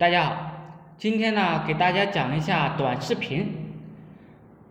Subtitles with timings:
[0.00, 0.36] 大家好，
[0.96, 3.54] 今天呢给大家讲一下短视频。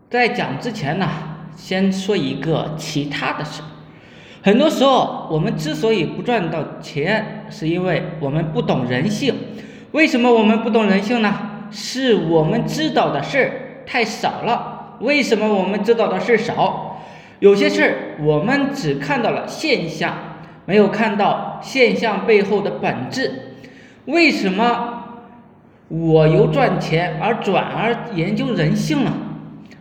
[0.10, 1.08] 在讲之前呢，
[1.56, 3.62] 先说一个其他的事。
[4.42, 9.36] 很多时候，我们之所以不赚到钱，是因为我们不懂人性。
[9.92, 11.68] 为什么我们不懂人性呢？
[11.70, 14.98] 是我们知道的事太少了。
[15.00, 17.04] 为什么我们知道的事少？
[17.38, 20.12] 有些事我们只看到了现象，
[20.66, 23.60] 没有看到现象背后的本质。
[24.06, 24.96] 为什么？
[25.90, 29.12] 我由赚钱而转而研究人性了，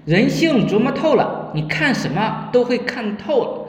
[0.07, 3.69] 人性琢磨透了，你看什么都会看透了，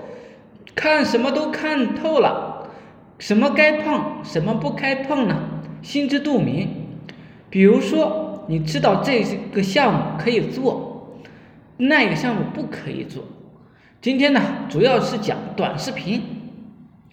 [0.74, 2.70] 看什么都看透了，
[3.18, 5.38] 什么该碰，什么不该碰呢？
[5.82, 6.70] 心知肚明。
[7.50, 11.18] 比如说，你知道这个项目可以做，
[11.76, 13.24] 那个项目不可以做。
[14.02, 16.22] 今天呢，主要是讲短视频，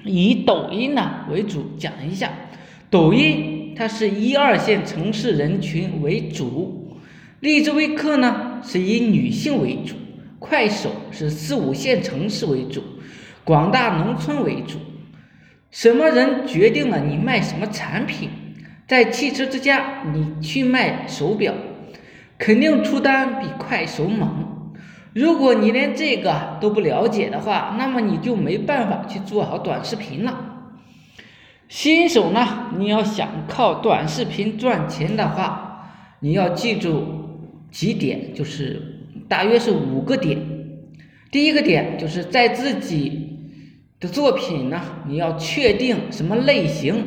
[0.05, 2.31] 以抖音呢为主讲一下，
[2.89, 3.56] 抖音。
[3.77, 6.97] 它是一二线城市人群为主，
[7.41, 9.95] 荔枝微课呢是以女性为主，
[10.39, 12.83] 快手是四五线城市为主，
[13.45, 14.79] 广大农村为主。
[15.71, 18.31] 什么人决定了你卖什么产品？
[18.89, 21.53] 在汽车之家，你去卖手表，
[22.39, 24.73] 肯定出单比快手猛。
[25.13, 30.56] 如果你连这个都不了解的话，那么你就没办法去做好短视频了。
[31.69, 37.05] 新手呢，你要想靠短视频赚钱的话，你要记住
[37.73, 38.81] 几点，就是
[39.29, 40.39] 大约是五个点。
[41.33, 43.41] 第一个点就是在自己
[43.99, 47.05] 的作品呢，你要确定什么类型，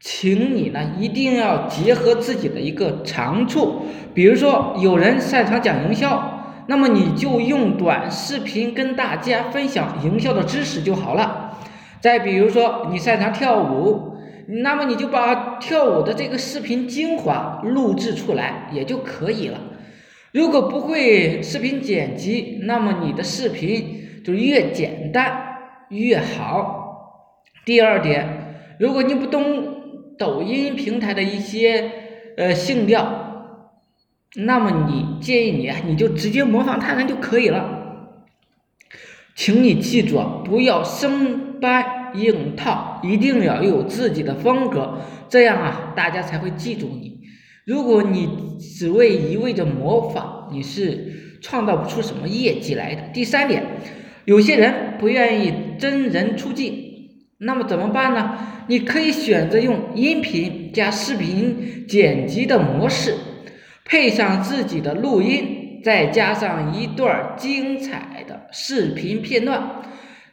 [0.00, 3.82] 请你呢一定要结合自己的一个长处。
[4.12, 11.47] 比如说，有人擅长讲营销，那么你就用短视频跟大家分享营销的知识就好了。
[12.00, 19.58] 再比如说，你擅长跳舞，那么你就把跳舞的这个视频精华录制出来也就可以了。
[20.32, 25.40] 如果不会视频剪辑，那么你的视频就越简单
[25.88, 27.24] 越好。
[27.64, 31.90] 第二点，如果你不懂抖音平台的一些
[32.36, 33.06] 呃性调，
[34.36, 37.77] 那么你建议你，你就直接模仿他人就可以了。
[39.38, 47.20] 请你记住，不要生搬硬套，一定要有自己的风格，这样啊，大家才会记住你。
[47.64, 48.28] 如果你
[48.58, 53.02] 只为一味的模仿，你是创造不出什么业绩来的。
[53.14, 53.62] 第三点，
[54.24, 56.74] 有些人不愿意真人出镜，
[57.38, 58.36] 那么怎么办呢？
[58.66, 63.14] 你可以选择用音频加视频剪辑的模式，
[63.84, 65.57] 配上自己的录音。
[65.82, 69.82] 再加上一段精彩的视频片段，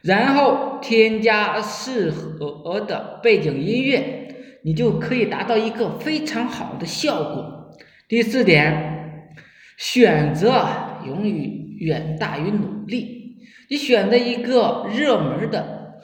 [0.02, 4.28] 然后添加适合的背景音乐，
[4.64, 7.72] 你就可以达到一个非常好的效果。
[8.08, 9.32] 第四点，
[9.76, 10.64] 选择
[11.06, 13.36] 永远远大于努力。
[13.68, 15.96] 你选择一个热门的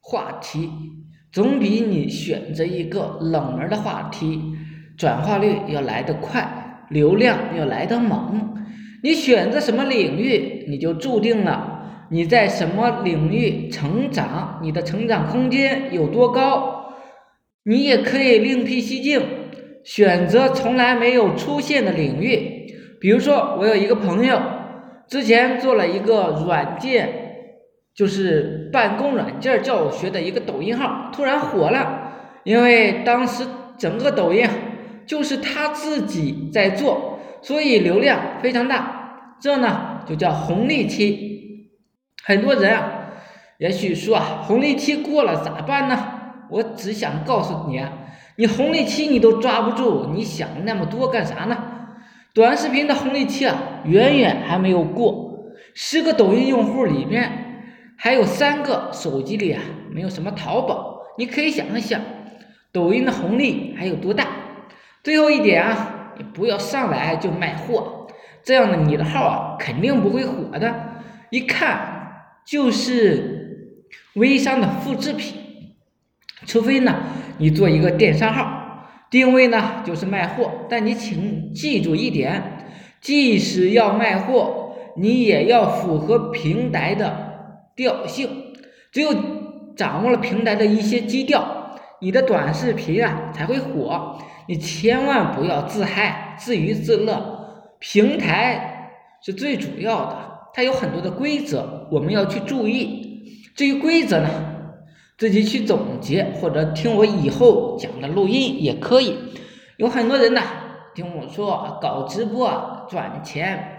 [0.00, 0.70] 话题，
[1.32, 4.54] 总比你选择一个冷门的话题
[4.96, 8.63] 转化率要来得快，流量要来得猛。
[9.04, 16.94] 你选择什么领域，你就注定了你在什么领域成长，你的成长空间有多高。
[17.64, 19.20] 你也可以另辟蹊径，
[19.84, 22.64] 选择从来没有出现的领域。
[22.98, 24.40] 比如说，我有一个朋友，
[25.06, 27.08] 之前做了一个软件，
[27.94, 32.10] 就是办公软件教学的一个抖音号，突然火了，
[32.44, 33.44] 因为当时
[33.76, 34.48] 整个抖音
[35.06, 37.13] 就是他自己在做。
[37.44, 41.68] 所以流量非常大，这呢就叫红利期。
[42.24, 43.10] 很多人啊，
[43.58, 45.94] 也许说啊，红利期过了咋办呢？
[46.50, 47.92] 我只想告诉你啊，
[48.36, 51.56] 你红利期你都抓不住，你想那么多干啥呢？
[52.32, 55.52] 短视频的红利期啊，远远还没有过。
[55.74, 57.30] 十个抖音用户里面，
[57.98, 61.02] 还有三个手机里啊没有什么淘宝。
[61.18, 62.00] 你可以想一想，
[62.72, 64.26] 抖音的红利还有多大？
[65.02, 66.00] 最后一点啊。
[66.16, 68.06] 你不要上来就卖货，
[68.42, 70.74] 这样的你的号啊肯定不会火的，
[71.30, 73.80] 一看就是
[74.14, 75.38] 微商的复制品。
[76.46, 76.96] 除非呢
[77.38, 82.66] 你做一个电商号，定位呢就是卖货，但你请记住一点，
[83.00, 88.28] 即使要卖货，你也要符合平台的调性，
[88.92, 89.14] 只有
[89.74, 91.63] 掌握了平台的一些基调，
[92.04, 94.18] 你的短视频啊才会火。
[94.46, 98.90] 你千万不要自嗨、自娱自乐，平台
[99.24, 100.16] 是最主要的，
[100.52, 103.22] 它有很多的规则，我们要去注意。
[103.56, 104.28] 至于规则呢，
[105.16, 109.16] 自己去总结或者听我以后讲的录音也可以。
[109.78, 110.42] 有很多人呢
[110.94, 113.78] 听我说搞直播赚钱，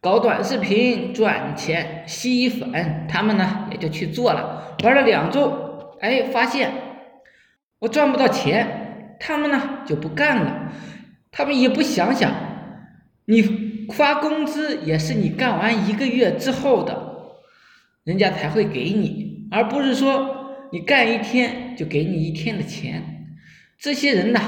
[0.00, 6.72] 搞短视频赚钱，吸粉，他们呢也就去做了，玩了两周，哎，发现
[7.80, 10.72] 我赚不到钱，他们呢就不干了，
[11.32, 12.32] 他们也不想想，
[13.24, 16.96] 你发工资也是你干完一个月之后的，
[18.04, 23.26] 人家才会给你，而不是说你干一天就给你一天的钱，
[23.78, 24.40] 这些人呢？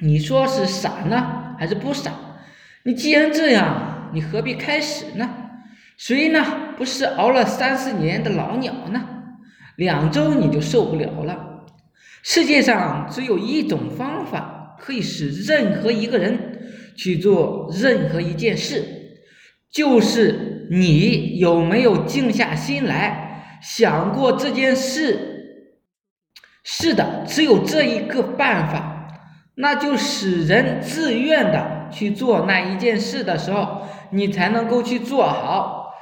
[0.00, 2.12] 你说是傻呢，还是不傻？
[2.84, 5.28] 你既然这样，你何必开始呢？
[5.96, 6.44] 谁呢？
[6.76, 9.02] 不是熬了三四年的老鸟呢？
[9.76, 11.53] 两周你就受不了了。
[12.26, 16.58] 世界上只有一种方法可以使任何一个人
[16.96, 18.82] 去做任何一件事，
[19.70, 25.60] 就是你有没有静下心来想过这件事？
[26.64, 29.06] 是的，只有这一个办法。
[29.56, 35.92] 那就使人自愿的去做那一件事的时候，你才能够去做好。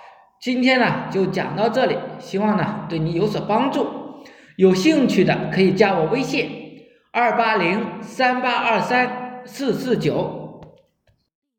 [0.40, 4.01] 今天呢就讲到这里，希望呢对你有所帮助。
[4.62, 6.48] 有兴趣的可以加我微信：
[7.10, 10.41] 二八零三八二三四四九。